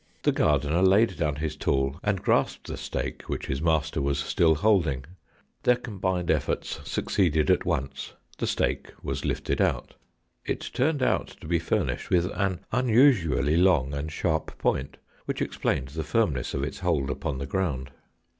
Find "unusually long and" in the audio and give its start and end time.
12.71-14.11